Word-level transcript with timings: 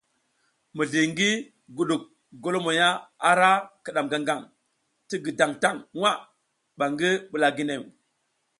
Mizli 0.75 1.01
ngi 1.11 1.29
guɗuk 1.75 2.03
golomoya 2.43 2.87
ara 3.29 3.49
kiɗam 3.83 4.07
gangaŋ 4.11 4.39
ti 5.07 5.15
gǝdaŋ 5.25 5.51
taŋ 5.61 5.75
nwa 5.95 6.11
ɓa 6.77 6.85
ngi 6.93 7.09
ɓula 7.31 7.47
ginew. 7.57 7.83